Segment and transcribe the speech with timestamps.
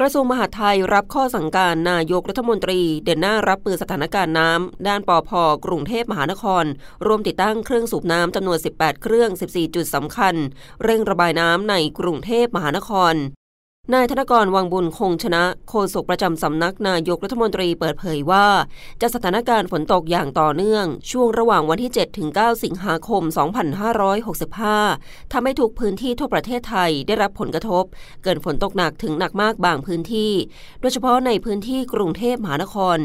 [0.00, 5.30] กระทรวงมหาดไทยรับข้อสั่งการนายกรัฐมนตรี เดินหน้ารับมือสถานการณ์น้ำ ด้านปอพ
[5.64, 6.64] กรุงเทพมหานคร
[7.06, 10.34] รวมติดตั้งเครื่องสูบน้ำจำนวน 18 เครื่อง 14 จุดสำคัญ
[10.84, 13.14] เร่งระบายน้ำในกรุงเทพมหานคร
[13.94, 18.46] นายธนกรวังบุญคงชนะโฆษกประจำสำนักนายกรัฐมนตรีเปิดเผยว่า
[19.00, 23.22] จะสถานการณ์ฝนตกอย่างต่อเนื่อง ช่วงระหว่างวันที่ 7 ถึง 9 สิงหาคม
[24.48, 27.84] 2565 ทำให้ทุกพื้นที่ทั่วประเทศไทยได้รับผลกระทบ
[28.22, 30.32] เกิดฝนตกหนักถึงหนักมากบางพื้นที่
[30.80, 32.98] โดยเฉพาะในพื้นที่กรุงเทพมหานคร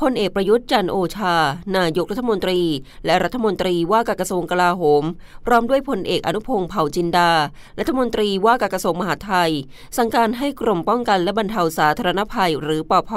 [0.00, 1.36] พลเอกประยุทธ์จันทร์โอชา
[1.76, 2.60] นายกรัฐมนตรี
[3.06, 5.02] และรัฐมนตรีว่าการกระทรวงกลาโหม
[5.46, 7.30] พร้อมด้วยพลเอกอนุพงษ์เผ่าจินดา
[7.78, 9.52] รัฐมนตรีว่าการกระทรวงมหาดไทย
[9.98, 13.10] สั่งการให้กรมป้องกันและบรรเทาสาธารณภัยหรือปภ.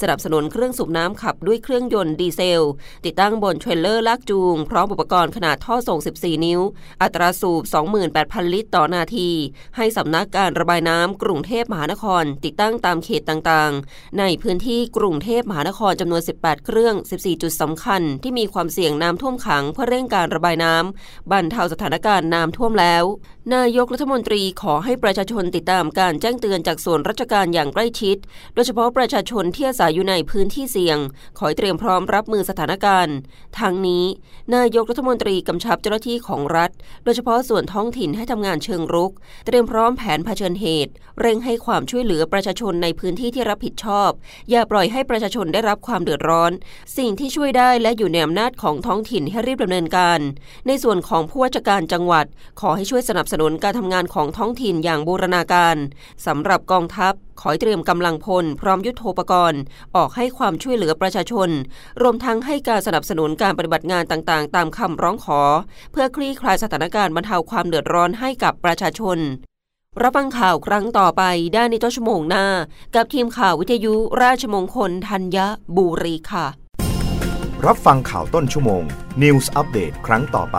[0.00, 2.62] สนับสนุนเครื่องสูบน้ำขับด้วยเครื่องยนต์ดีเซล
[3.04, 6.60] ติดตั้งบน trailer ลากจูง พร้อมอุปกรณ์ขนาดท่อส่ง 14 นิ้ว
[7.02, 7.62] อัตราสูบ
[8.08, 9.30] 28,000 ลิตรต่อนาที
[9.76, 23.04] ให้สำนักการระบายน้ำกรุงเทพมหานคร ติดตั้งตามเขตต่างๆ ในพื้นที่กรุงเทพมหานครจำนวน 18 เครื่อง 14 จุดสำคัญ ที่มีความเสี่ยงน้ำท่วมขังเพื่อเร่งการระบายน้ำบรรเทาสถานการณ์น้ำท่วมแล้ว
[23.54, 28.16] นายกรัฐมนตรีขอให้ประชาชนติดตามการแจ้งเตือนจากส่วนราชการอย่างใกล้ชิด
[28.54, 30.98] โดยเฉพาะประชาชนที่อาศัยอยู่ในพื้นที่เสี่ยง
[31.38, 33.16] ขอเตรียมพร้อมรับมือสถานการณ์
[33.60, 34.04] ทั้งนี้
[34.54, 36.70] นายกรัฐมนตรีกำชับเจ้าหน้าที่ของรัฐ
[37.04, 39.12] โดยเฉพาะส่วนท้องถิ่นให้ทำงานเชิงรุก
[39.46, 44.10] เตรียมพร้อมแผนเผชิญเหตุ เร่งให้ความช่วยเหลือประชาชนในพื้นที่ที่รับผิดชอบ
[44.50, 46.52] อย่าปล่อยให้ประชาชนได้รับความเดือดร้อน
[46.98, 50.20] สิ่งที่ช่วยได้และอยู่ในอำนาจของท้องถิ่นให้รีบดำเนินการ
[50.66, 52.26] ในส่วนของผู้ว่าราชการจังหวัด
[52.60, 55.76] ขอให้ช่วยสนับสนุนการทำงานของท้องถิ่นอย่างบูรณาการ
[56.26, 59.60] สำหรับกองทัพขอเตรียมกำลังพล พร้อมยุทโธปกรณ์
[59.96, 61.48] ออกให้ความช่วยเหลือประชาชน
[62.02, 65.40] รวมทั้งให้การสนับสนุนการปฏิบัติงานต่างๆ ตามคำร้องขอ
[65.92, 69.18] เพื่อคลี่คลายสถานการณ์บรรเทาความเดือดร้อนให้กับประชาชน
[70.02, 71.22] รับฟังข่าวครั้งต่อไป
[71.54, 72.46] ได้ในต้นชั่วโมงหน้า
[72.94, 75.38] กับทีมข่าววิทยุราชมงคลธัญ
[75.76, 76.46] บุรีค่ะ
[77.66, 78.82] รับฟังข่าวต้นชั่วโมง
[79.22, 80.58] News อัปเดตครั้งต่อไป